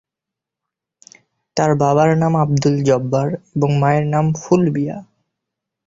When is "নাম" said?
2.17-2.33, 4.07-4.25